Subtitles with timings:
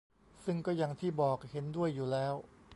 [0.45, 2.33] ซึ่งก็อย่างที่บอก เห็นด้วยอยู่แล้ว